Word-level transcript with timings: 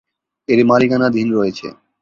এর 0.49 0.59
মালিকানাধীন 0.65 1.27
রয়েছে। 1.33 1.67